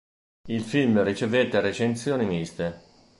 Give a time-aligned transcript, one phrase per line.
[0.47, 2.81] Il film ricevette recensioni miste.